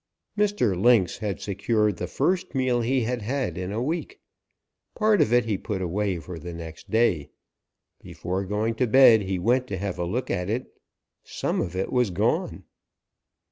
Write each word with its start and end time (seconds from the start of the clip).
"Mr. 0.35 0.75
Lynx 0.75 1.19
had 1.19 1.39
secured 1.39 1.97
the 1.97 2.07
first 2.07 2.55
meal 2.55 2.81
he 2.81 3.01
had 3.03 3.21
had 3.21 3.55
in 3.55 3.71
a 3.71 3.83
week. 3.83 4.19
Part 4.95 5.21
of 5.21 5.31
it 5.31 5.45
he 5.45 5.59
put 5.59 5.79
away 5.79 6.17
for 6.17 6.39
the 6.39 6.53
next 6.55 6.89
day. 6.89 7.29
Before 8.01 8.43
going 8.43 8.73
to 8.81 8.87
bed 8.87 9.21
he 9.21 9.37
went 9.37 9.67
to 9.67 9.77
have 9.77 9.99
a 9.99 10.03
look 10.05 10.31
at 10.31 10.49
it. 10.49 10.73
Some 11.23 11.61
of 11.61 11.75
it 11.75 11.93
was 11.93 12.09
gone. 12.09 12.63